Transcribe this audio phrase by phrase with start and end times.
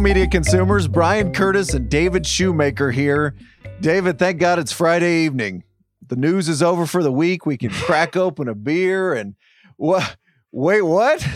[0.00, 0.88] media consumers.
[0.88, 3.34] Bryan Curtis and David Shoemaker here.
[3.80, 5.62] David, thank God it's Friday evening.
[6.08, 7.44] The news is over for the week.
[7.44, 9.34] We can crack open a beer and
[9.76, 10.16] what?
[10.50, 11.26] Wait, what?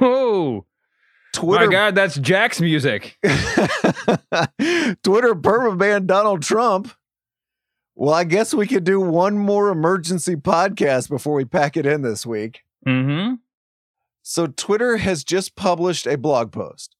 [0.00, 0.66] Oh,
[1.32, 3.16] Twitter, my God, that's Jack's music.
[3.22, 3.38] Twitter
[5.34, 6.92] permaban Donald Trump.
[7.94, 12.02] Well, I guess we could do one more emergency podcast before we pack it in
[12.02, 12.62] this week.
[12.86, 13.34] Mm-hmm.
[14.22, 16.94] So, Twitter has just published a blog post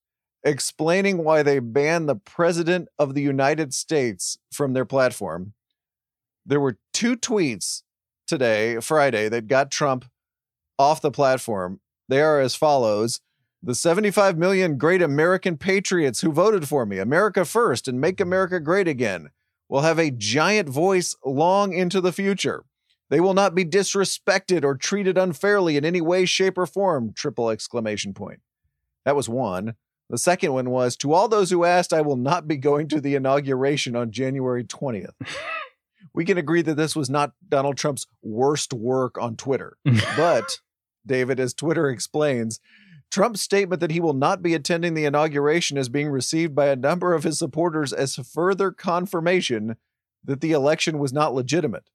[0.44, 5.52] explaining why they banned the president of the United States from their platform.
[6.46, 7.82] There were two tweets
[8.26, 10.06] today, Friday, that got Trump
[10.78, 11.80] off the platform.
[12.08, 13.20] They are as follows
[13.62, 18.60] The 75 million great American patriots who voted for me, America first, and make America
[18.60, 19.30] great again,
[19.68, 22.64] will have a giant voice long into the future.
[23.10, 27.12] They will not be disrespected or treated unfairly in any way, shape, or form.
[27.14, 28.40] Triple exclamation point.
[29.04, 29.74] That was one.
[30.10, 33.00] The second one was to all those who asked, I will not be going to
[33.00, 35.12] the inauguration on January 20th.
[36.14, 39.76] we can agree that this was not Donald Trump's worst work on Twitter.
[40.16, 40.60] but,
[41.06, 42.58] David, as Twitter explains,
[43.10, 46.76] Trump's statement that he will not be attending the inauguration is being received by a
[46.76, 49.76] number of his supporters as further confirmation
[50.24, 51.90] that the election was not legitimate.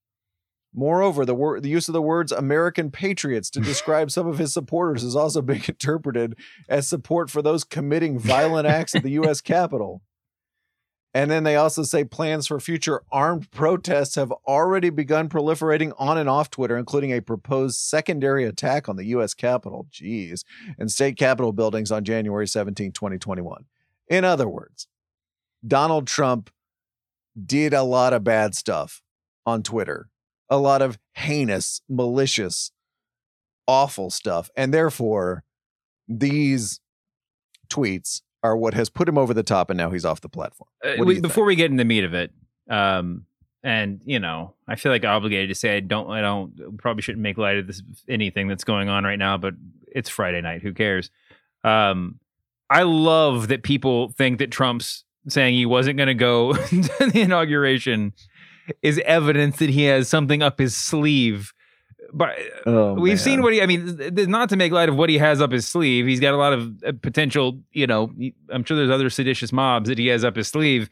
[0.74, 4.54] Moreover, the, wor- the use of the words American patriots to describe some of his
[4.54, 6.36] supporters is also being interpreted
[6.68, 9.42] as support for those committing violent acts at the U.S.
[9.42, 10.02] Capitol.
[11.16, 16.18] And then they also say plans for future armed protests have already begun proliferating on
[16.18, 19.36] and off Twitter, including a proposed secondary attack on the U.S.
[19.36, 20.44] Capitol, geez,
[20.80, 23.66] and state capitol buildings on January 17, 2021.
[24.08, 24.88] In other words,
[25.66, 26.50] Donald Trump
[27.46, 29.04] did a lot of bad stuff
[29.46, 30.10] on Twitter,
[30.54, 32.72] a lot of heinous, malicious,
[33.68, 34.52] awful stuff.
[34.56, 35.44] And therefore,
[36.08, 36.80] these
[37.70, 40.70] tweets are what has put him over the top, and now he's off the platform.
[40.86, 42.32] Uh, we- before we get in the meat of it,
[42.70, 43.26] um,
[43.64, 47.24] and you know, I feel like obligated to say I don't, I don't, probably shouldn't
[47.24, 49.56] make light of this anything that's going on right now, but
[49.88, 50.62] it's Friday night.
[50.62, 51.10] Who cares?
[51.64, 52.20] Um,
[52.70, 57.22] I love that people think that Trump's saying he wasn't going to go to the
[57.22, 58.14] inauguration
[58.82, 61.54] is evidence that he has something up his sleeve.
[62.14, 62.36] But
[62.66, 63.18] Oh, We've man.
[63.18, 63.62] seen what he.
[63.62, 63.98] I mean,
[64.28, 66.06] not to make light of what he has up his sleeve.
[66.06, 67.60] He's got a lot of uh, potential.
[67.72, 68.12] You know,
[68.50, 70.90] I'm sure there's other seditious mobs that he has up his sleeve.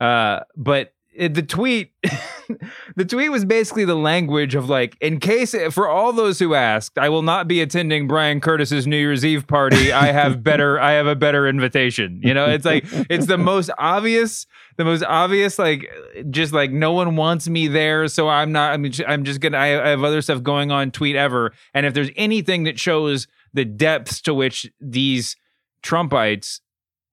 [0.00, 1.92] Uh, but it, the tweet,
[2.96, 6.98] the tweet was basically the language of like, in case for all those who asked,
[6.98, 9.92] I will not be attending Bryan Curtis's New Year's Eve party.
[9.92, 10.80] I have better.
[10.80, 12.20] I have a better invitation.
[12.22, 15.88] You know, it's like it's the most obvious the most obvious like
[16.30, 19.56] just like no one wants me there so i'm not i'm just, I'm just gonna
[19.56, 23.26] I, I have other stuff going on tweet ever and if there's anything that shows
[23.52, 25.36] the depths to which these
[25.82, 26.60] trumpites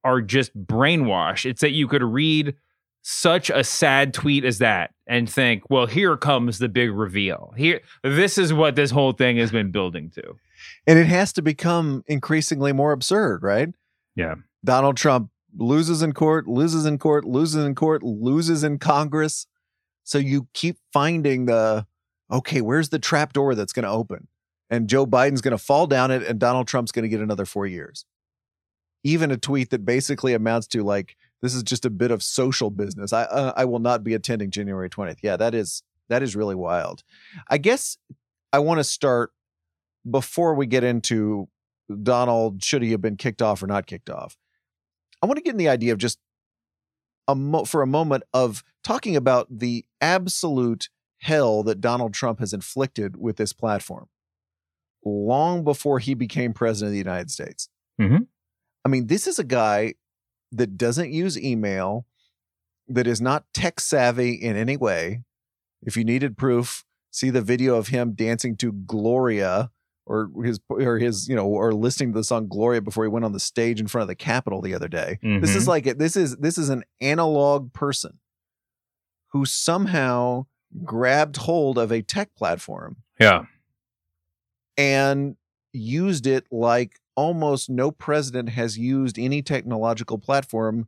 [0.03, 2.55] are just brainwashed it's that you could read
[3.01, 7.81] such a sad tweet as that and think well here comes the big reveal here
[8.03, 10.35] this is what this whole thing has been building to
[10.87, 13.69] and it has to become increasingly more absurd, right?
[14.15, 14.35] Yeah.
[14.63, 19.47] Donald Trump loses in court, loses in court, loses in court, loses in Congress.
[20.03, 21.85] So you keep finding the
[22.31, 24.27] okay, where's the trap door that's going to open?
[24.69, 27.45] And Joe Biden's going to fall down it, and Donald Trump's going to get another
[27.45, 28.05] four years.
[29.03, 32.69] Even a tweet that basically amounts to like, "This is just a bit of social
[32.69, 35.19] business." I uh, I will not be attending January twentieth.
[35.23, 37.03] Yeah, that is that is really wild.
[37.49, 37.97] I guess
[38.53, 39.31] I want to start
[40.09, 41.47] before we get into
[42.03, 44.37] Donald should he have been kicked off or not kicked off.
[45.21, 46.19] I want to get in the idea of just
[47.27, 52.51] a mo- for a moment of talking about the absolute hell that Donald Trump has
[52.51, 54.07] inflicted with this platform
[55.05, 57.69] long before he became president of the United States.
[57.99, 58.27] Mhm.
[58.83, 59.93] I mean, this is a guy
[60.51, 62.05] that doesn't use email,
[62.87, 65.23] that is not tech savvy in any way.
[65.81, 69.71] If you needed proof, see the video of him dancing to Gloria
[70.05, 73.23] or his or his you know or listening to the song Gloria before he went
[73.25, 75.19] on the stage in front of the Capitol the other day.
[75.21, 75.67] This is Mhm.
[75.67, 78.19] like this is this is an analog person
[79.27, 80.47] who somehow
[80.83, 83.45] grabbed hold of a tech platform yeah
[84.77, 85.35] and
[85.73, 90.87] used it like almost no president has used any technological platform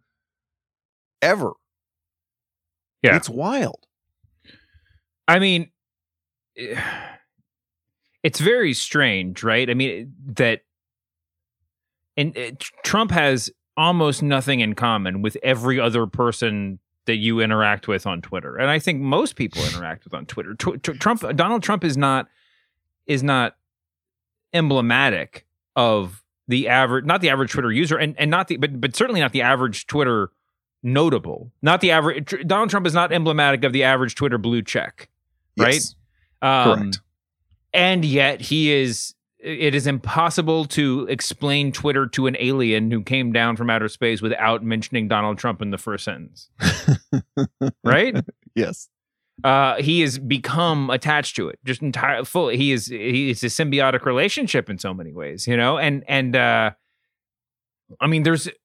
[1.22, 1.52] ever.
[3.04, 3.16] Yeah.
[3.16, 3.86] It's wild.
[5.28, 5.70] I mean,
[8.24, 9.70] it's very strange, right?
[9.70, 10.62] I mean, that
[12.18, 12.52] and uh,
[12.84, 18.22] Trump has almost nothing in common with every other person that you interact with on
[18.22, 20.56] Twitter, and I think most people interact with on Twitter.
[20.56, 22.28] Tw- tr- Trump, Donald Trump is not
[23.06, 23.56] is not
[24.54, 25.46] emblematic
[25.76, 29.22] of the average, not the average Twitter user, and and not the, but but certainly
[29.22, 30.30] not the average Twitter
[30.82, 31.52] notable.
[31.62, 32.36] Not the average.
[32.46, 35.10] Donald Trump is not emblematic of the average Twitter blue check,
[35.58, 35.74] right?
[35.76, 35.96] Yes,
[36.42, 37.02] Um, correct.
[37.74, 39.16] And yet he is.
[39.40, 44.22] It is impossible to explain Twitter to an alien who came down from outer space
[44.22, 46.50] without mentioning Donald Trump in the first sentence,
[47.84, 48.16] right?
[48.56, 48.88] Yes.
[49.44, 52.50] Uh, he has become attached to it, just entire full.
[52.50, 55.78] He is he is a symbiotic relationship in so many ways, you know.
[55.78, 56.72] And and uh,
[58.00, 58.50] I mean, there's.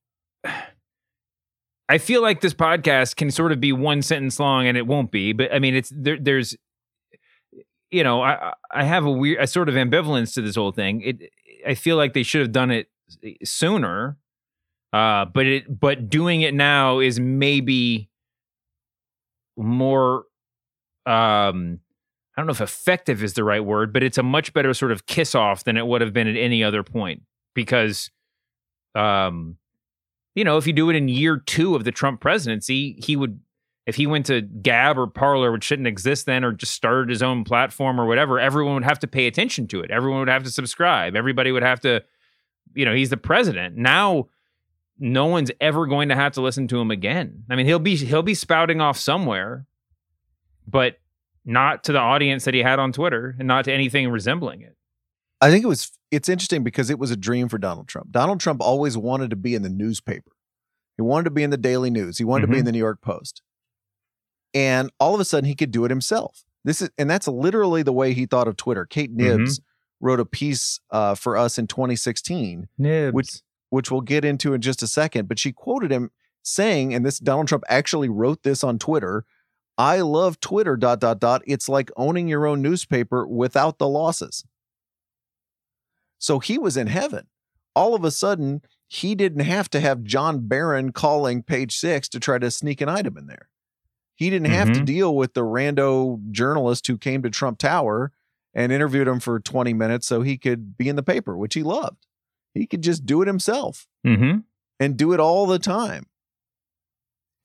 [1.90, 5.10] I feel like this podcast can sort of be one sentence long, and it won't
[5.10, 5.32] be.
[5.32, 6.18] But I mean, it's there.
[6.20, 6.54] There's,
[7.90, 11.00] you know, I I have a weird, a sort of ambivalence to this whole thing.
[11.00, 11.32] It
[11.66, 12.88] I feel like they should have done it
[13.42, 14.18] sooner,
[14.92, 18.10] uh, but it but doing it now is maybe
[19.56, 20.24] more
[21.08, 21.80] um
[22.36, 24.92] I don't know if effective is the right word, but it's a much better sort
[24.92, 27.22] of kiss off than it would have been at any other point
[27.54, 28.10] because
[28.94, 29.56] um
[30.34, 33.40] you know, if you do it in year 2 of the Trump presidency, he would
[33.86, 37.22] if he went to Gab or Parler, which shouldn't exist then, or just started his
[37.22, 39.90] own platform or whatever, everyone would have to pay attention to it.
[39.90, 41.16] Everyone would have to subscribe.
[41.16, 42.04] Everybody would have to,
[42.74, 43.76] you know, he's the president.
[43.76, 44.26] Now
[44.98, 47.44] no one's ever going to have to listen to him again.
[47.48, 49.66] I mean, he'll be he'll be spouting off somewhere,
[50.70, 50.96] but
[51.44, 54.76] not to the audience that he had on Twitter and not to anything resembling it.
[55.40, 58.10] I think it was it's interesting because it was a dream for Donald Trump.
[58.10, 60.32] Donald Trump always wanted to be in the newspaper.
[60.96, 62.18] He wanted to be in the Daily News.
[62.18, 62.60] He wanted to be Mhm.
[62.60, 63.42] in the New York Post.
[64.54, 66.44] And all of a sudden he could do it himself.
[66.64, 68.84] This is and that's literally the way he thought of Twitter.
[68.84, 69.60] Kate Knibbs
[70.00, 73.14] wrote a piece uh, for us in 2016, Knibbs.
[73.14, 76.10] Which- which we'll get into in just a second, but she quoted him
[76.42, 79.26] saying, and this Donald Trump actually wrote this on Twitter,
[79.78, 81.42] I love Twitter dot dot dot.
[81.46, 84.44] It's like owning your own newspaper without the losses.
[86.18, 87.28] So he was in heaven.
[87.74, 92.18] All of a sudden, he didn't have to have John Barron calling page six to
[92.20, 93.48] try to sneak an item in there.
[94.16, 94.84] He didn't have to Mhm.
[94.86, 98.10] deal with the rando journalist who came to Trump Tower
[98.52, 101.62] and interviewed him for 20 minutes so he could be in the paper, which he
[101.62, 102.04] loved.
[102.52, 104.40] He could just do it himself Mm-hmm.
[104.80, 106.06] and do it all the time.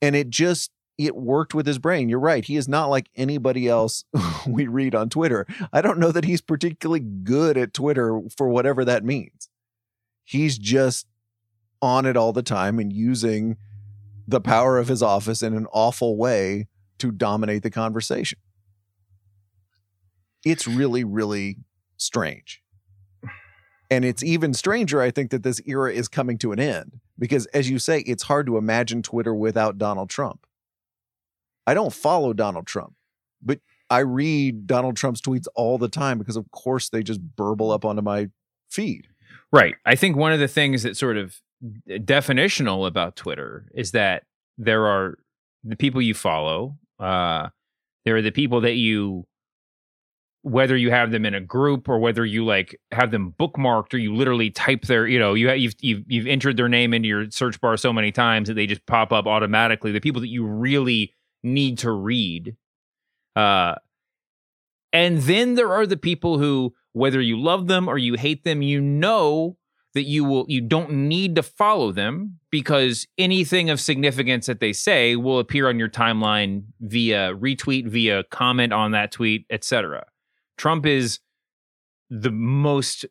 [0.02, 2.08] And it just it worked with his brain.
[2.08, 2.44] You're right.
[2.44, 4.04] He is not like anybody else
[4.46, 5.46] we read on Twitter.
[5.72, 9.48] I don't know that he's particularly good at Twitter for whatever that means.
[10.22, 11.06] He's just
[11.82, 13.56] on it all the time and using
[14.26, 16.68] the power of his office in an awful way
[16.98, 18.38] to dominate the conversation.
[20.44, 21.58] It's really, really
[21.96, 22.62] strange.
[23.90, 27.46] And it's even stranger, I think, that this era is coming to an end because,
[27.46, 30.46] as you say, it's hard to imagine Twitter without Donald Trump.
[31.66, 32.94] I don't follow Donald Trump,
[33.42, 37.70] but I read Donald Trump's tweets all the time because, of course, they just burble
[37.70, 38.28] up onto my
[38.70, 39.08] feed.
[39.52, 39.76] Right.
[39.84, 41.40] I think one of the things that sort of
[41.88, 44.24] definitional about Twitter is that
[44.58, 45.18] there are
[45.62, 46.76] the people you follow.
[46.98, 47.48] Uh,
[48.04, 49.26] there are the people that you,
[50.42, 53.98] whether you have them in a group or whether you like have them bookmarked or
[53.98, 57.30] you literally type their, you know, you you've you've, you've entered their name into your
[57.30, 59.92] search bar so many times that they just pop up automatically.
[59.92, 62.56] The people that you really need to read.
[63.36, 63.74] Uh,
[64.92, 68.62] and then there are the people who, whether you love them or you hate them,
[68.62, 69.56] you know
[69.94, 74.72] that you will you don't need to follow them because anything of significance that they
[74.72, 80.04] say will appear on your timeline via retweet, via comment on that tweet, etc.
[80.56, 81.20] Trump is
[82.10, 83.06] the most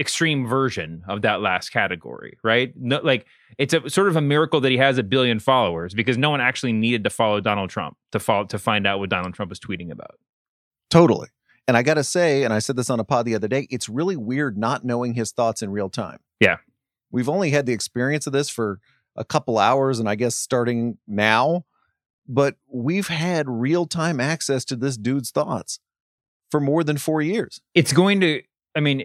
[0.00, 2.72] extreme version of that last category, right?
[2.76, 3.26] No, like
[3.58, 6.40] it's a sort of a miracle that he has a billion followers because no one
[6.40, 9.58] actually needed to follow Donald Trump to follow to find out what Donald Trump was
[9.58, 10.16] tweeting about.
[10.90, 11.28] Totally.
[11.66, 13.66] And I got to say, and I said this on a pod the other day,
[13.70, 16.18] it's really weird not knowing his thoughts in real time.
[16.40, 16.56] Yeah.
[17.10, 18.80] We've only had the experience of this for
[19.16, 21.64] a couple hours, and I guess starting now,
[22.26, 25.80] but we've had real time access to this dude's thoughts
[26.50, 27.60] for more than four years.
[27.74, 28.42] it's going to
[28.74, 29.04] i mean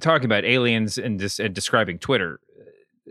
[0.00, 2.40] talking about aliens and, dis- and describing twitter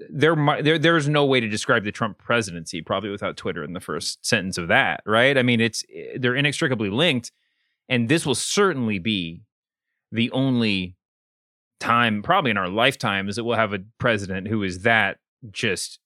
[0.09, 3.79] there, there there's no way to describe the trump presidency probably without twitter in the
[3.79, 5.37] first sentence of that right?
[5.37, 5.83] I mean it's
[6.17, 7.31] they're inextricably linked
[7.87, 9.43] and this will certainly be
[10.11, 10.95] the only
[11.79, 15.17] time probably in our lifetimes that we'll have a president who is that
[15.51, 15.99] just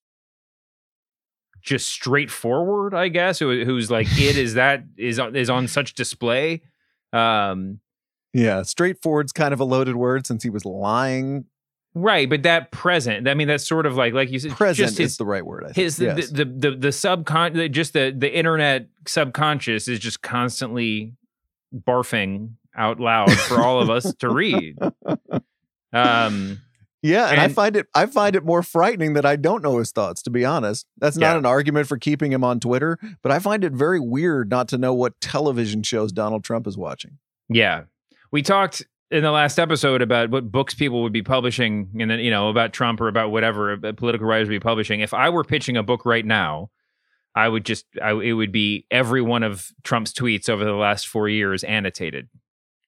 [1.61, 6.61] just straightforward i guess who, who's like it is that is is on such display.
[7.11, 7.79] Um
[8.33, 8.61] Yeah.
[8.63, 11.45] Straightforward's kind of a loaded word since he was lying.
[11.95, 14.99] Right, but that present, I mean, that's sort of like, like you said, Present just
[14.99, 15.63] is the right word.
[15.63, 15.75] I think.
[15.77, 16.29] his, Yes.
[16.29, 21.13] the, the, the, the subcon, just the, the internet subconscious is just constantly
[21.75, 24.77] barfing out loud for all of us to read.
[25.91, 26.59] Um,
[27.01, 29.91] Yeah, and, I find it I find it more frightening that I don't know his
[29.91, 30.85] thoughts, to be honest.
[30.97, 31.37] That's not Yeah.
[31.39, 34.77] an argument for keeping him on Twitter, but I find it very weird not to
[34.77, 37.17] know what television shows Donald Trump is watching.
[37.47, 37.83] Yeah.
[38.31, 42.19] We talked in the last episode about what books people would be publishing and then,
[42.19, 44.99] you know, about Trump or about whatever uh, political writers would be publishing.
[44.99, 46.69] If I were pitching a book right now,
[47.35, 51.07] I would just, I, it would be every one of Trump's tweets over the last
[51.07, 52.29] four years annotated.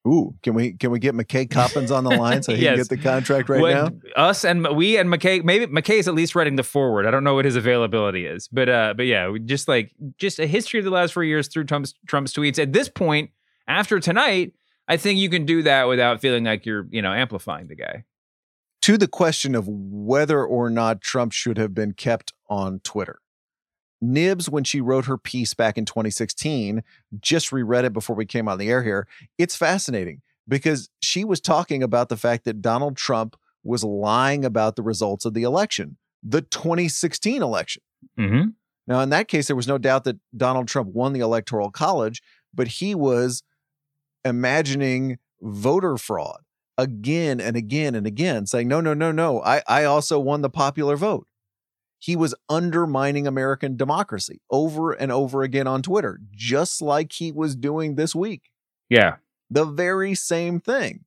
[0.07, 2.89] Ooh, can we can we get McKay Coppins on the line so he can get
[2.89, 3.91] the contract right now?
[4.15, 7.05] Us and we and McKay, maybe McKay is at least writing the forward.
[7.05, 10.47] I don't know what his availability is, but uh, but yeah, just like just a
[10.47, 12.57] history of the last four years through Trump's Trump's tweets.
[12.57, 13.29] At this point,
[13.67, 14.53] after tonight,
[14.87, 18.03] I think you can do that without feeling like you're you know amplifying the guy.
[18.83, 23.19] To the question of whether or not Trump should have been kept on Twitter.
[24.01, 26.81] Knibbs, when she wrote her piece back in 2016,
[27.19, 29.07] just reread it before we came on the air here.
[29.37, 34.75] It's fascinating because she was talking about the fact that Donald Trump was lying about
[34.75, 37.83] the results of the election, the 2016 election.
[38.19, 38.49] Mm-hmm.
[38.87, 42.23] Now, in that case, there was no doubt that Donald Trump won the Electoral College,
[42.53, 43.43] but he was
[44.25, 46.41] imagining voter fraud
[46.77, 50.49] again and again and again, saying, no, no, no, no, I, I also won the
[50.49, 51.27] popular vote.
[51.99, 57.55] He was undermining American democracy over and over again on Twitter, just like he was
[57.55, 58.49] doing this week
[58.89, 59.17] Yeah.
[59.49, 61.05] the very same thing.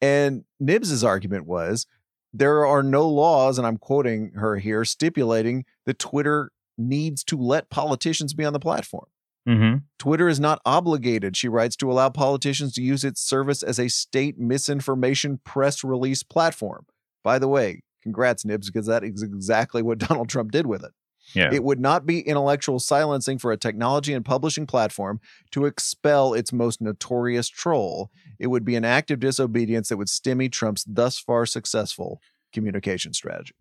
[0.00, 1.86] And Knibbs's argument was
[2.32, 7.70] there are no laws, and I'm quoting her here, stipulating that Twitter needs to let
[7.70, 9.06] politicians be on the platform.
[9.48, 9.78] Mm-hmm.
[9.98, 13.88] Twitter is not obligated, she writes, to allow politicians to use its service as a
[13.88, 16.86] state misinformation press release platform.
[17.22, 20.92] By the way, congrats, Knibbs, because that is exactly what Donald Trump did with it.
[21.34, 21.50] Yeah.
[21.52, 25.20] It would not be intellectual silencing for a technology and publishing platform
[25.52, 28.10] to expel its most notorious troll.
[28.38, 32.20] It would be an act of disobedience that would stymie Trump's thus far successful
[32.52, 33.54] communication strategy.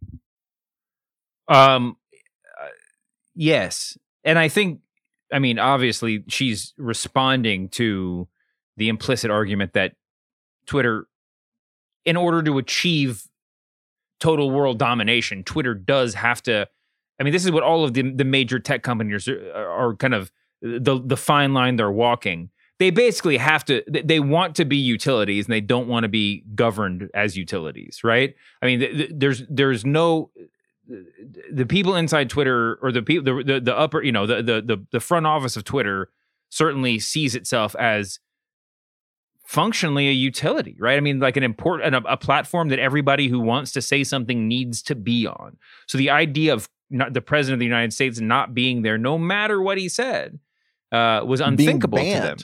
[1.48, 1.98] Um,
[2.62, 2.68] uh,
[3.34, 4.80] yes, and I think,
[5.34, 8.28] I mean, obviously, she's responding to
[8.78, 9.94] the implicit argument that
[10.66, 11.08] Twitter,
[12.06, 13.24] in order to achieve
[14.20, 16.68] total world domination, Twitter does have to.
[17.20, 20.14] I mean, this is what all of the the major tech companies are, are kind
[20.14, 22.50] of the the fine line they're walking.
[22.80, 23.84] They basically have to.
[23.88, 28.36] they- want to be utilities, and they don't want to be governed as utilities, right?
[28.62, 30.32] I mean, th- th- there's there's no
[30.88, 34.62] the people inside Twitter or the people the, the the upper you know the, the
[34.62, 36.10] the the front office of Twitter
[36.50, 38.20] certainly sees itself as
[39.46, 40.98] functionally a utility, right?
[40.98, 44.48] I mean, like an important a, a platform that everybody who wants to say something
[44.48, 45.58] needs to be on.
[45.88, 49.18] So the idea of not the president of the United States not being there, no
[49.18, 50.40] matter what he said,
[50.92, 52.38] uh, was unthinkable to them.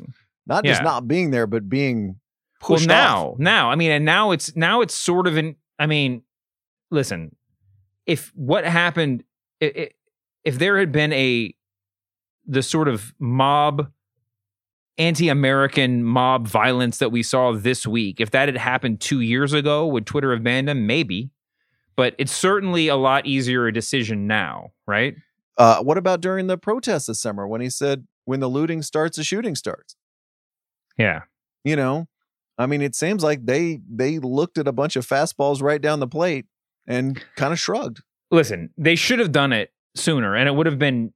[0.47, 2.19] Not just not being there, but being
[2.67, 3.39] Well, now, off.
[3.39, 5.55] now, I mean, and now it's now it's sort of an.
[5.77, 6.23] I mean,
[6.89, 7.35] listen,
[8.09, 9.23] if what happened,
[9.61, 9.93] if
[10.45, 11.53] there had been a
[12.47, 13.91] the sort of mob,
[14.97, 19.85] anti-American mob violence that we saw this week, if that had happened two years ago,
[19.85, 20.87] would Twitter have banned him?
[20.87, 21.29] Maybe,
[21.95, 25.13] but it's certainly a lot easier a decision now, right?
[25.55, 29.17] Uh, what about during the protests this summer when he said, when the looting starts,
[29.17, 29.95] the shooting starts?
[30.97, 31.21] Yeah,
[31.63, 32.07] You know,
[32.57, 35.99] I mean, it seems like they they looked at a bunch of fastballs right down
[35.99, 36.47] the plate
[36.89, 38.01] and kind of shrugged.
[38.31, 41.13] listen, they should have done it sooner, and it would have been.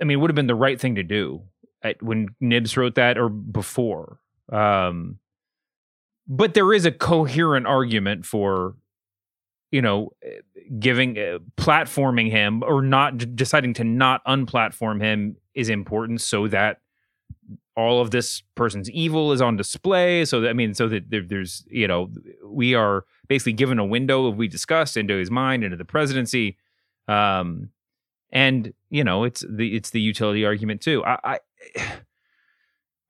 [0.00, 1.42] I mean, it would have been the right thing to do
[1.82, 4.18] at, when Knibbs wrote that or before.
[4.52, 5.18] Um,
[6.26, 8.74] but there is a coherent argument for,
[9.70, 10.40] you know, eh,
[10.80, 16.80] giving uh, platforming him or not deciding to not unplatform him is important so that
[17.76, 20.24] all of this person's evil is on display.
[20.24, 22.10] So that I mean, so that there, there's you know
[22.44, 26.56] we are basically given a window of we discussed into his mind into the presidency,
[27.08, 27.70] um,
[28.30, 31.04] and you know it's the it's the utility argument too.
[31.04, 31.38] I I,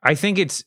[0.02, 0.64] I think it's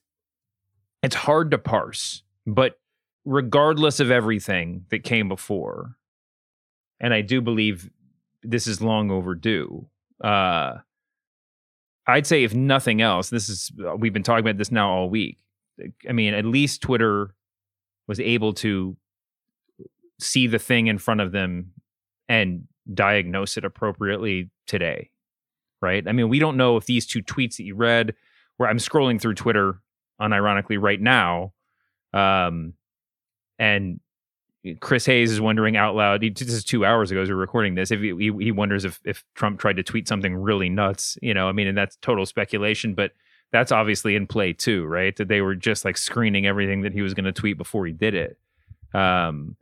[1.04, 2.80] it's hard to parse, but
[3.26, 5.98] regardless of everything that came before,
[7.00, 7.90] and I do believe
[8.44, 9.88] this is long overdue.
[10.24, 10.78] Uh,
[12.08, 15.40] I'd say if nothing else, this is we've been talking about this now all week.
[16.08, 17.36] I mean, at least Twitter
[18.08, 18.96] was able to
[20.20, 21.74] see the thing in front of them
[22.30, 25.12] and diagnose it appropriately today.
[25.82, 26.08] Right?
[26.08, 28.16] I mean, we don't know if these two tweets that you read,
[28.56, 29.80] where I'm scrolling through Twitter
[30.20, 31.54] unironically right now,
[32.14, 32.74] um,
[33.60, 34.00] and
[34.80, 36.22] Chris Hayes is wondering out loud.
[36.22, 37.92] He, this is two hours ago as we're recording this.
[37.92, 41.48] If he, he, wonders if if Trump tried to tweet something really nuts, you know,
[41.48, 43.12] I mean, and that's total speculation, but
[43.52, 45.16] that's obviously in play too, right?
[45.16, 47.94] That they were just like screening everything that he was going to tweet before he
[47.94, 48.38] did it.
[48.94, 49.56] Um,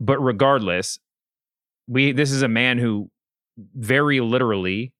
[0.00, 0.98] but regardless,
[1.86, 3.10] we this is a man who
[3.74, 4.92] very literally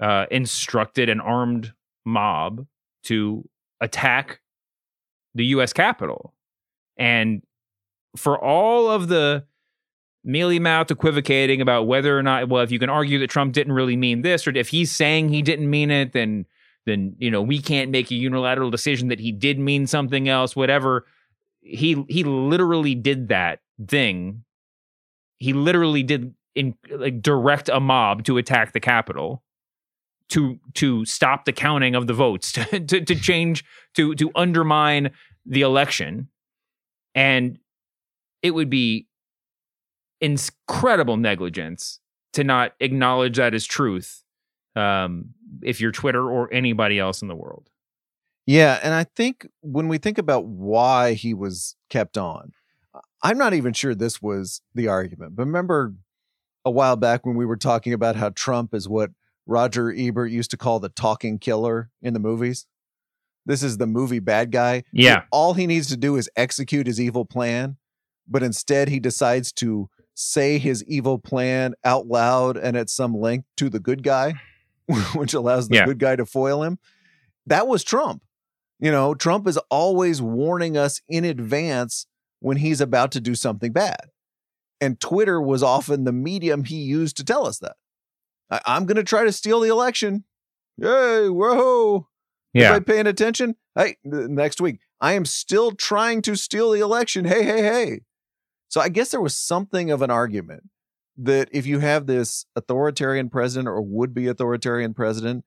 [0.00, 1.72] uh, instructed an armed
[2.04, 2.66] mob
[3.04, 3.48] to
[3.80, 4.40] attack
[5.34, 5.72] the U.S.
[5.72, 6.34] Capitol,
[6.96, 7.42] and
[8.16, 9.44] for all of the
[10.24, 13.72] mealy mouth equivocating about whether or not, well, if you can argue that Trump didn't
[13.72, 16.46] really mean this, or if he's saying he didn't mean it, then
[16.84, 20.56] then you know we can't make a unilateral decision that he did mean something else.
[20.56, 21.06] Whatever
[21.60, 24.44] he he literally did that thing.
[25.38, 29.42] He literally did in like direct a mob to attack the Capitol
[30.28, 33.64] to to stop the counting of the votes to to, to change
[33.94, 35.10] to to undermine
[35.46, 36.28] the election
[37.14, 37.58] and
[38.42, 39.06] it would be
[40.20, 42.00] incredible negligence
[42.32, 44.22] to not acknowledge that as truth
[44.76, 45.30] um,
[45.62, 47.68] if you're Twitter or anybody else in the world.
[48.46, 52.52] Yeah, and I think when we think about why he was kept on,
[53.22, 55.36] I'm not even sure this was the argument.
[55.36, 55.94] But remember
[56.64, 59.10] a while back when we were talking about how Trump is what
[59.46, 62.66] Roger Ebert used to call the talking killer in the movies?
[63.46, 64.84] This is the movie bad guy.
[64.92, 65.24] Yeah.
[65.30, 67.76] All he needs to do is execute his evil plan,
[68.28, 73.46] but instead he decides to say his evil plan out loud and at some length
[73.56, 74.34] to the good guy,
[75.14, 75.86] which allows the Yeah.
[75.86, 76.78] good guy to foil him.
[77.46, 78.22] That was Trump.
[78.78, 82.06] You know, Trump is always warning us in advance
[82.40, 84.06] when he's about to do something bad.
[84.80, 87.76] And Twitter was often the medium he used to tell us that.
[88.50, 90.24] I- I'm going to try to steal the election.
[90.78, 92.08] Yay, whoa.
[92.52, 92.70] Yeah.
[92.70, 93.54] Everybody paying attention?
[93.76, 97.24] Hey, next week, I am still trying to steal the election.
[97.24, 98.00] Hey, hey, hey.
[98.72, 100.62] So I guess there was something of an argument
[101.18, 105.44] that if you have this authoritarian president or would be authoritarian president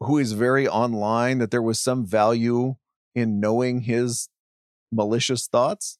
[0.00, 2.74] who is very online, that there was some value
[3.14, 4.30] in knowing his
[4.90, 5.98] malicious thoughts.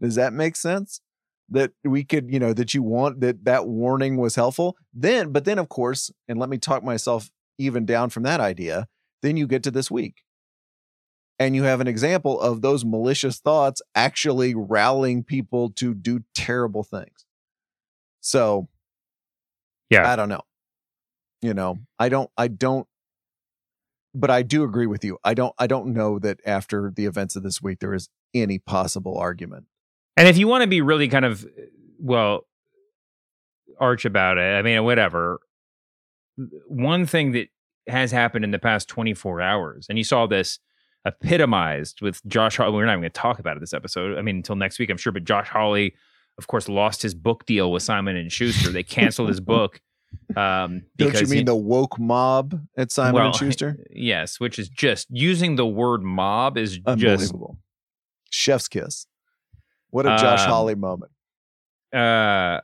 [0.00, 1.02] Does that make sense?
[1.48, 4.76] That we could, you know, that you want that that warning was helpful.
[4.92, 8.88] Then, but then, of course, and let me talk myself even down from that idea.
[9.22, 10.22] Then you get to this week.
[11.38, 16.82] And you have an example of those malicious thoughts actually rallying people to do terrible
[16.82, 17.26] things.
[18.20, 18.68] So
[19.90, 20.10] Yeah.
[20.10, 20.42] I don't know.
[21.42, 22.88] You know, I don't, I don't,
[24.14, 25.18] but I do agree with you.
[25.22, 28.58] I don't, I don't know that after the events of this week, there is any
[28.58, 29.66] possible argument.
[30.16, 31.46] And if you want to be really kind of,
[32.00, 32.46] well,
[33.78, 35.40] arch about it, I mean, whatever.
[36.66, 37.48] One thing that
[37.86, 40.58] has happened in the past 24 hours, and you saw this
[41.06, 42.72] epitomized with Josh Hawley.
[42.72, 44.18] We're not even going to talk about it this episode.
[44.18, 45.12] I mean, until next week, I'm sure.
[45.12, 45.94] But Josh Hawley,
[46.38, 48.70] of course, lost his book deal with Simon and Schuster.
[48.70, 49.80] They canceled his book.
[50.36, 53.76] Um, Don't you mean he- the woke mob at Simon well, and Schuster?
[53.90, 57.58] Yes, which is just using the word mob is just Unbelievable.
[58.30, 59.06] Chef's kiss.
[59.90, 61.12] What a Josh Um, Hawley moment.
[61.92, 62.60] uh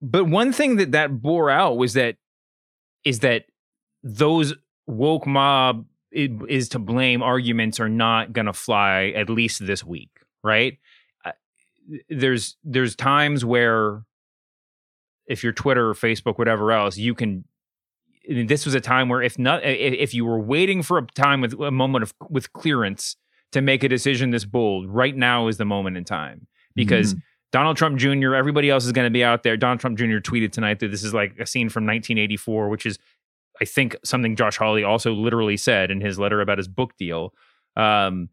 [0.00, 2.16] but one thing that that bore out was that
[3.04, 3.44] is that
[4.02, 4.54] those
[4.86, 5.84] woke mob
[6.16, 10.10] i- is to blame arguments are not going to fly at least this week
[10.42, 10.78] right
[11.24, 11.32] Uh,
[12.08, 14.02] there's there's times where
[15.26, 17.44] if you're twitter or facebook whatever else you can
[18.28, 21.52] this was a time where if not if you were waiting for a time with
[21.60, 23.16] a moment of with clearance
[23.52, 27.22] to make a decision this bold right now is the moment in time because Mhm.
[27.52, 29.56] Donald Trump Jr., everybody else is going to be out there.
[29.56, 30.18] Donald Trump Jr.
[30.18, 32.96] tweeted tonight that this is like a scene from 1984, which is,
[33.60, 37.34] I think, something Josh Hawley also literally said in his letter about his book deal.
[37.76, 38.28] Um,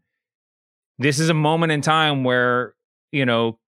[0.98, 2.74] this is a moment in time where,
[3.12, 3.58] you know,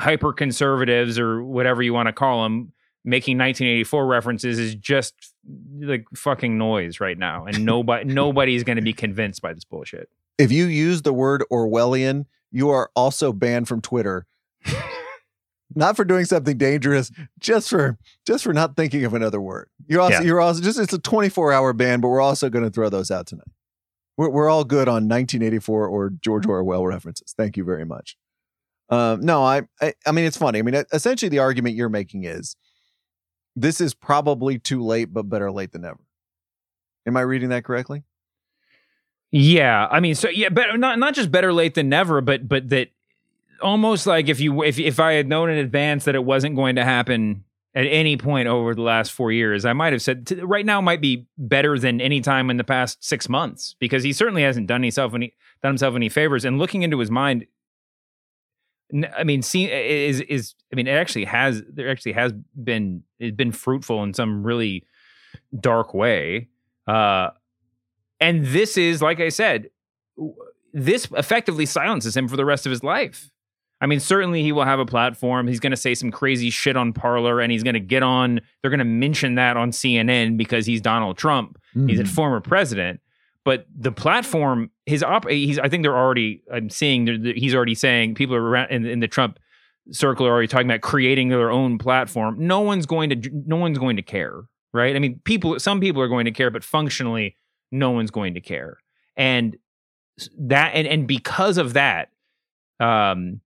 [0.00, 2.72] hyper conservatives or whatever you want to call them
[3.04, 5.14] making 1984 references is just
[5.78, 7.44] like fucking noise right now.
[7.44, 10.08] And nobody, nobody's going to be convinced by this bullshit.
[10.38, 14.26] if you use the word Orwellian, you are also banned from Twitter.
[15.74, 19.68] not for doing something dangerous, just for just for not thinking of another word.
[19.86, 20.22] You're also Yeah.
[20.22, 23.10] you're also just it's a 24 hour ban, but we're also going to throw those
[23.10, 23.48] out tonight.
[24.16, 27.34] We're we're all good on 1984 or George Orwell references.
[27.36, 28.16] Thank you very much.
[28.90, 30.58] Um, no, I, I I mean it's funny.
[30.58, 32.54] I mean essentially the argument you're making is
[33.56, 36.00] this is probably too late, but better late than never.
[37.06, 38.04] Am I reading that correctly?
[39.30, 42.68] Yeah, I mean, so yeah, but not not just better late than never, but but
[42.68, 42.90] that
[43.60, 46.76] almost like if you if if I had known in advance that it wasn't going
[46.76, 50.64] to happen at any point over the last four years, I might have said right
[50.64, 54.42] now might be better than any time in the past six months because he certainly
[54.42, 56.44] hasn't done himself any done himself any favors.
[56.44, 57.46] And looking into his mind,
[59.16, 63.36] I mean, see, is is I mean, it actually has there actually has been it's
[63.36, 64.86] been fruitful in some really
[65.58, 66.48] dark way.
[66.86, 67.30] Uh,
[68.20, 69.70] and this is like I said,
[70.72, 73.30] this effectively silences him for the rest of his life.
[73.84, 75.46] I mean, certainly he will have a platform.
[75.46, 78.40] He's going to say some crazy shit on Parler and he's going to get on,
[78.62, 81.58] they're going to mention that on CNN because he's Donald Trump.
[81.76, 81.88] Mm-hmm.
[81.88, 83.00] He's a former president.
[83.44, 88.14] But the platform, his op, he's, I think they're already, I'm seeing, he's already saying
[88.14, 89.38] people are around in, in the Trump
[89.90, 92.36] circle are already talking about creating their own platform.
[92.38, 94.96] No one's going to, no one's going to care, right?
[94.96, 97.36] I mean, people, some people are going to care, but functionally,
[97.70, 98.78] no one's going to care.
[99.14, 99.58] And
[100.38, 102.12] that, and, and because of that,
[102.80, 103.42] um,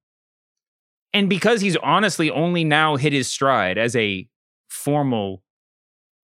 [1.13, 4.29] and because he's honestly only now hit his stride as a
[4.69, 5.43] formal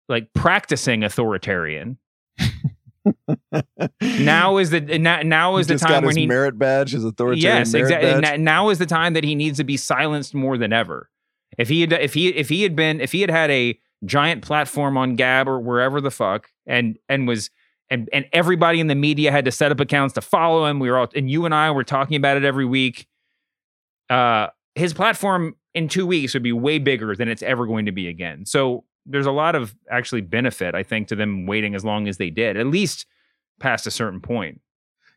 [0.10, 1.98] like practicing authoritarian
[4.02, 7.60] now is the now, now is he the time when he merit badge his authoritarian
[7.60, 8.38] yes exactly.
[8.38, 11.10] now is the time that he needs to be silenced more than ever.
[11.58, 14.42] If he had if he if he had been if he had had a giant
[14.42, 17.50] platform on gab or wherever the fuck and and was
[17.90, 20.90] and and everybody in the media had to set up accounts to follow him we
[20.90, 23.08] were all and you and i were talking about it every week
[24.10, 27.92] uh his platform in two weeks would be way bigger than it's ever going to
[27.92, 28.46] be again.
[28.46, 32.18] So there's a lot of actually benefit, I think, to them waiting as long as
[32.18, 33.06] they did, at least
[33.60, 34.62] past a certain point.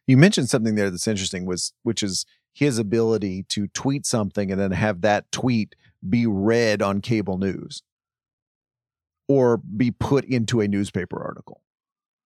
[0.07, 4.61] You mentioned something there that's interesting, was which is his ability to tweet something and
[4.61, 5.75] then have that tweet
[6.09, 7.83] be read on cable news
[9.29, 11.61] or be put into a newspaper article.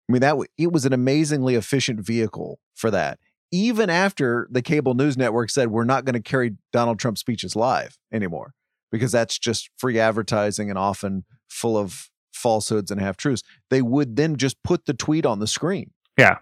[0.10, 3.20] I mean, that it was an amazingly efficient vehicle for that
[3.52, 7.56] even after the cable news network said we're not going to carry Donald Trump speeches
[7.56, 8.54] live anymore
[8.92, 13.44] because that's just free advertising and often full of falsehoods and half truths.
[13.70, 15.92] They would then just put the tweet on the screen.
[16.18, 16.38] Yeah.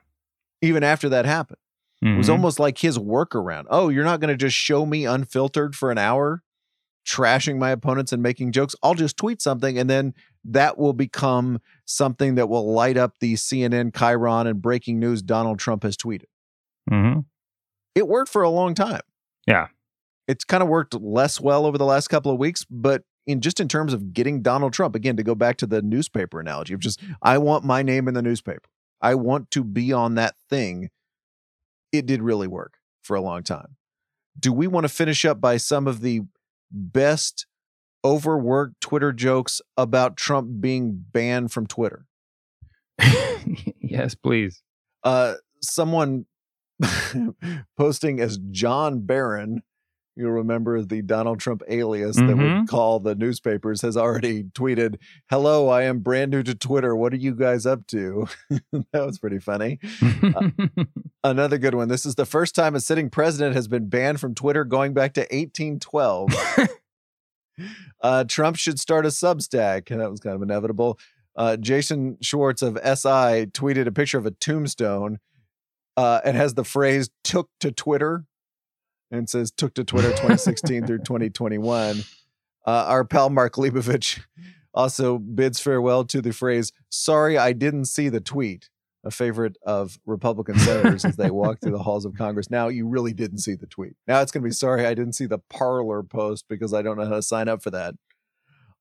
[0.62, 1.60] Even after that happened.
[2.04, 2.14] Mm-hmm.
[2.14, 2.34] It was mm-hmm.
[2.34, 3.66] almost like his workaround.
[3.70, 6.44] Oh, you're not going to just show me unfiltered for an hour,
[7.08, 8.76] trashing my opponents and making jokes.
[8.82, 10.14] I'll just tweet something and then
[10.46, 15.60] that will become something that will light up the CNN, Chyron, and breaking news Donald
[15.60, 16.26] Trump has tweeted.
[16.90, 17.20] Mm-hmm.
[17.96, 19.02] It worked for a long time.
[19.48, 19.68] Yeah.
[20.28, 23.60] It's kind of worked less well over the last couple of weeks, but in just
[23.60, 26.80] in terms of getting Donald Trump, again, to go back to the newspaper analogy of
[26.80, 28.70] just, I want my name in the newspaper.
[29.02, 30.90] I want to be on that thing.
[31.92, 33.76] It did really work for a long time.
[34.40, 36.22] Do we want to finish up by some of the
[36.72, 37.46] best
[38.06, 42.06] overworked Twitter jokes about Trump being banned from Twitter?
[43.82, 44.62] yes, please.
[45.04, 46.26] Uh, someone
[47.78, 49.64] posting as John Barron.
[50.16, 52.28] You'll remember the Donald Trump alias mm-hmm.
[52.28, 52.66] that would mm-hmm.
[52.66, 54.96] call the newspapers has already tweeted,
[55.30, 56.94] Hello, I am brand new to Twitter.
[56.94, 58.28] What are you guys up to?
[58.50, 59.80] that was pretty funny.
[60.02, 60.50] uh,
[61.24, 61.88] another good one.
[61.88, 65.14] This is the first time a sitting president has been banned from Twitter going back
[65.14, 66.34] to 1812.
[68.02, 69.90] uh, Trump should start a Substack.
[69.90, 71.00] And that was kind of inevitable.
[71.36, 75.20] Uh, Jason Schwartz of SI tweeted a picture of a tombstone
[76.00, 78.24] uh, it has the phrase took to Twitter
[79.12, 82.04] and says took to Twitter 2016 through 2021.
[82.66, 84.22] Uh, our pal Mark Leibovich
[84.74, 88.70] also bids farewell to the phrase, sorry, I didn't see the tweet,
[89.04, 92.50] a favorite of Republican senators as they walk through the halls of Congress.
[92.50, 93.98] Now you really didn't see the tweet.
[94.08, 96.98] Now it's going to be sorry, I didn't see the Parler post because I don't
[96.98, 97.96] know how to sign up for that.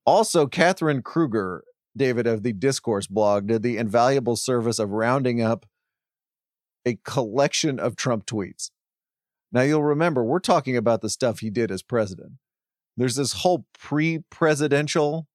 [0.06, 1.64] Also, Katherine Krueger,
[1.96, 5.66] David of the Discourse blog, did the invaluable service of rounding up
[6.88, 8.70] a collection of Trump tweets.
[9.52, 12.32] Now you'll remember we're talking about the stuff he did as president.
[12.96, 15.28] There's this whole pre-presidential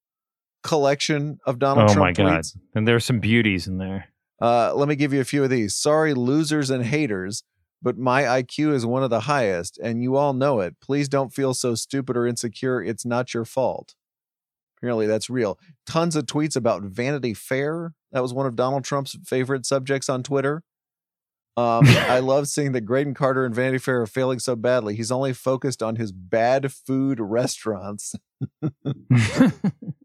[0.62, 2.20] collection of Donald oh Trump tweets.
[2.20, 2.44] Oh my god.
[2.74, 4.08] And there's some beauties in there.
[4.40, 5.74] Uh, let me give you a few of these.
[5.74, 7.44] Sorry, losers and haters,
[7.80, 10.74] but my IQ is one of the highest, and you all know it.
[10.80, 12.82] Please don't feel so stupid or insecure.
[12.82, 13.94] It's not your fault.
[14.76, 15.58] Apparently, that's real.
[15.86, 17.94] Tons of tweets about Vanity Fair.
[18.12, 20.62] That was one of Donald Trump's favorite subjects on Twitter.
[21.56, 24.96] Um, I love seeing that Graydon Carter and Vanity Fair are failing so badly.
[24.96, 28.14] He's only focused on his bad food restaurants.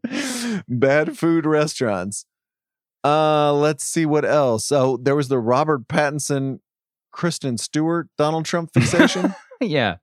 [0.68, 2.24] bad food restaurants.
[3.02, 4.66] Uh, let's see what else.
[4.66, 6.60] So there was the Robert Pattinson,
[7.12, 9.34] Kristen Stewart, Donald Trump fixation.
[9.60, 9.96] yeah.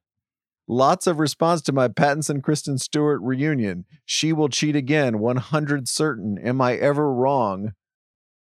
[0.67, 3.86] Lots of response to my Pattinson Kristen Stewart reunion.
[4.05, 6.38] She will cheat again, 100 certain.
[6.39, 7.73] Am I ever wrong?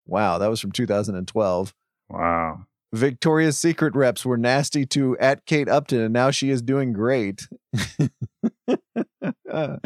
[0.06, 1.74] Wow, that was from 2012.
[2.08, 2.66] Wow.
[2.94, 7.48] Victoria's Secret reps were nasty to at Kate Upton, and now she is doing great.
[8.68, 9.78] oh,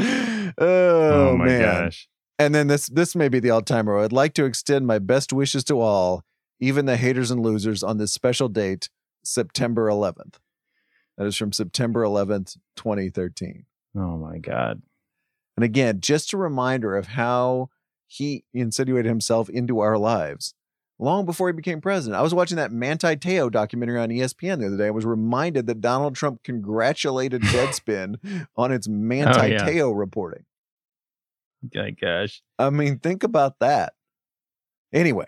[0.58, 1.62] oh, my man.
[1.62, 2.06] gosh.
[2.38, 3.98] And then this this may be the all timer.
[3.98, 6.22] I'd like to extend my best wishes to all,
[6.60, 8.90] even the haters and losers, on this special date,
[9.24, 10.34] September 11th.
[11.16, 13.64] That is from September 11th, 2013.
[13.96, 14.82] Oh my God.
[15.56, 17.70] And again, just a reminder of how
[18.06, 20.54] he insinuated himself into our lives
[20.98, 22.18] long before he became president.
[22.18, 24.86] I was watching that Manti Te'o documentary on ESPN the other day.
[24.86, 29.58] I was reminded that Donald Trump congratulated Deadspin on its oh, Manti Oh, yeah.
[29.64, 30.44] Te'o reporting.
[31.74, 32.42] My gosh.
[32.58, 33.94] I mean, think about that.
[34.92, 35.26] Anyway,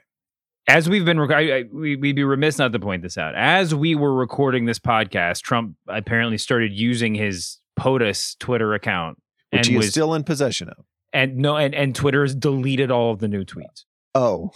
[0.68, 3.34] As we've been, rec- I, I, we, we'd be remiss not to point this out.
[3.34, 9.18] As we were recording this podcast, Trump apparently started using his POTUS Twitter account,
[9.50, 10.84] which and he was still in possession of.
[11.12, 13.84] and no, and and Twitter has deleted all of the new tweets.
[14.14, 14.52] Oh,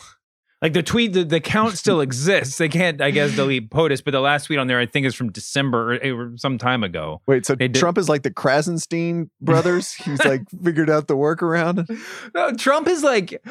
[0.64, 2.57] Like the tweet, the, the account still exists.
[2.57, 5.14] They can't, I guess, delete POTUS, but the last tweet on there, I think, is
[5.14, 7.20] from December or, eh, or some time ago.
[7.27, 7.44] wait.
[7.44, 9.92] So They did- Trump is like the Krassenstein brothers.
[10.05, 11.87] He's like figured out the workaround.
[12.35, 13.44] No, Trump is like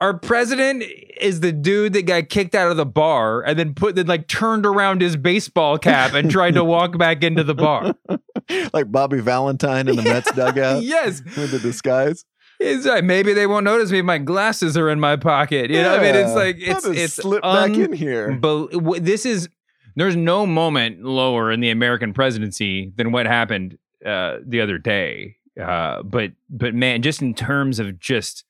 [0.00, 0.84] our president
[1.20, 4.28] is the dude that got kicked out of the bar and then put then like
[4.28, 7.94] turned around his baseball cap and tried to walk back into the bar.
[8.72, 12.24] like Bobby Valentine in the Mets dugout yes, with the disguise.
[12.60, 14.00] It's like maybe they won't notice me.
[14.00, 15.70] if My glasses are in my pocket.
[15.70, 18.32] You know, I mean, it's like it's it's slip back in here.
[18.32, 19.48] But w- this is
[19.96, 25.36] there's no moment lower in the American presidency than what happened uh, the other day.
[25.60, 28.44] Uh, but but man, just in terms of just,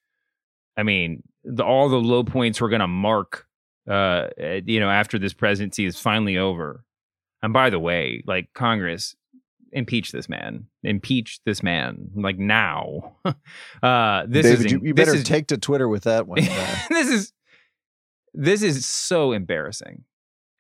[0.76, 3.46] I mean, the, all the low points we're gonna mark,
[3.88, 4.28] uh,
[4.66, 6.84] you know, after this presidency is finally over.
[7.42, 9.16] And by the way, like Congress,
[9.72, 13.16] impeach this man, impeach this man, like now.
[13.82, 16.40] uh, this David, is you, you this better is- take to Twitter with that one.
[16.90, 17.32] this is
[18.34, 20.04] this is so embarrassing.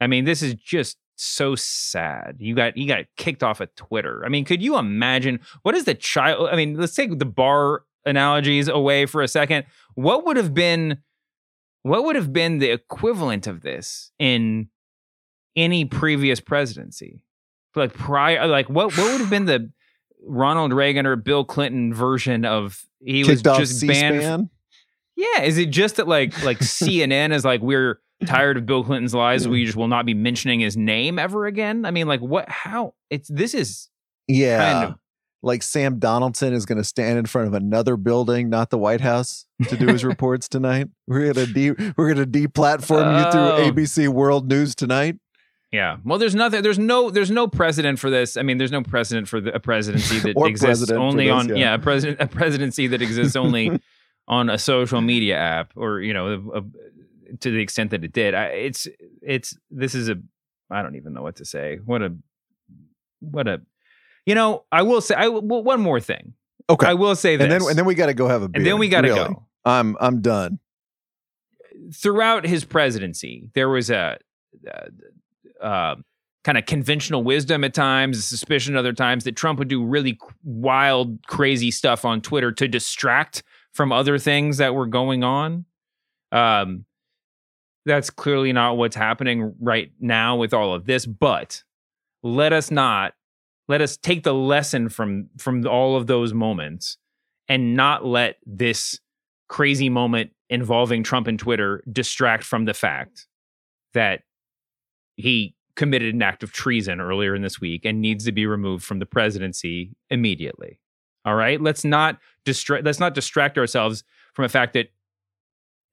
[0.00, 2.36] I mean, this is just so sad.
[2.38, 4.22] You got you got kicked off of Twitter.
[4.24, 6.48] I mean, could you imagine what is the child?
[6.50, 9.66] I mean, let's take the bar analogies away for a second.
[9.94, 10.98] What would have been
[11.82, 14.68] what would have been the equivalent of this in
[15.56, 17.20] any previous presidency?
[17.74, 19.70] Like prior, like what what would have been the
[20.26, 24.50] Ronald Reagan or Bill Clinton version of he was kicked off just banned
[25.16, 29.14] yeah, is it just that like like CNN is like we're tired of Bill Clinton's
[29.14, 31.84] lies, we just will not be mentioning his name ever again?
[31.84, 32.48] I mean, like what?
[32.48, 32.94] How?
[33.10, 33.88] It's this is
[34.28, 34.58] Yeah.
[34.72, 34.98] kind of
[35.42, 39.00] like Sam Donaldson is going to stand in front of another building, not the White
[39.00, 40.88] House, to do his reports tonight.
[41.06, 43.30] We're going to de we're going to deplatform you Oh.
[43.66, 45.16] through ABC World News tonight.
[45.72, 45.98] Yeah.
[46.04, 46.62] Well, there's nothing.
[46.62, 47.10] There's no.
[47.10, 48.36] There's no precedent for this.
[48.36, 51.48] I mean, there's no precedent for the, a presidency that exists president only this, on
[51.50, 51.54] yeah.
[51.56, 51.74] yeah.
[51.74, 53.80] a president a presidency that exists only
[54.28, 58.12] on a social media app or you know a, a- to the extent that it
[58.12, 58.34] did.
[58.34, 58.88] I, it's
[59.22, 60.16] it's this is a
[60.70, 61.78] I don't even know what to say.
[61.84, 62.14] What a
[63.20, 63.60] what a
[64.26, 64.64] you know.
[64.72, 66.34] I will say I well, one more thing.
[66.68, 66.86] Okay.
[66.86, 67.44] I will say this.
[67.44, 68.58] and then and then we got to go have a beer.
[68.60, 69.28] and then we got to Really.
[69.28, 69.46] go.
[69.64, 70.58] I'm I'm done.
[71.94, 74.18] Throughout his presidency, there was a
[74.72, 74.86] uh,
[75.60, 75.96] uh,
[76.44, 81.26] kind of conventional wisdom at times, suspicion other times that Trump would do really wild,
[81.26, 85.64] crazy stuff on Twitter to distract from other things that were going on.
[86.32, 86.84] Um,
[87.86, 91.06] that's clearly not what's happening right now with all of this.
[91.06, 91.62] But
[92.22, 93.14] let us not
[93.68, 96.98] let us take the lesson from from all of those moments
[97.48, 98.98] and not let this
[99.48, 103.26] crazy moment involving Trump and Twitter distract from the fact
[103.94, 104.22] that
[105.20, 108.84] he committed an act of treason earlier in this week and needs to be removed
[108.84, 110.78] from the presidency immediately.
[111.24, 112.84] All right, let's not distract.
[112.84, 114.04] Let's not distract ourselves
[114.34, 114.88] from the fact that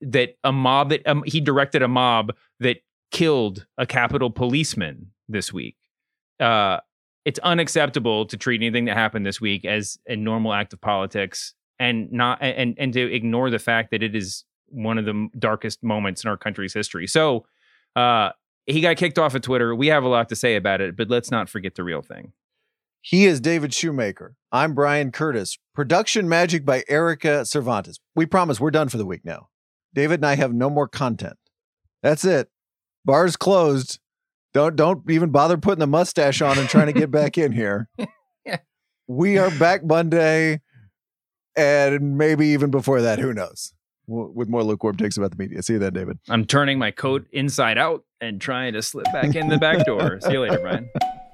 [0.02, 2.78] that a mob that um, he directed a mob that
[3.12, 5.76] killed a Capitol policeman this week.
[6.40, 6.80] Uh,
[7.26, 11.54] it's unacceptable to treat anything that happened this week as a normal act of politics
[11.80, 15.84] and not and and to ignore the fact that it is one of the darkest
[15.84, 17.08] moments in our country's history.
[17.08, 17.46] So,
[17.96, 18.30] uh,
[18.68, 19.74] he got kicked off of Twitter.
[19.74, 22.34] We have a lot to say about it, but let's not forget the real thing.
[23.02, 24.36] He is David Shoemaker.
[24.52, 25.58] I'm Bryan Curtis.
[25.74, 28.00] Production magic by Erica Cervantes.
[28.16, 29.48] We promise we're done for the week now.
[29.94, 31.38] David and I have no more content.
[32.04, 32.50] That's it.
[33.06, 34.00] Bar's closed.
[34.54, 37.90] Don't don't even bother putting the mustache on and trying to get back in here.
[38.46, 38.60] Yeah.
[39.08, 40.62] We are back Monday,
[41.58, 43.20] and maybe even before that.
[43.20, 43.74] Who knows?
[44.08, 45.62] With more lukewarm takes about the media.
[45.62, 46.18] See you then, David.
[46.30, 50.20] I'm turning my coat inside out and trying to slip back in the back door.
[50.22, 50.90] See you later, Bryan.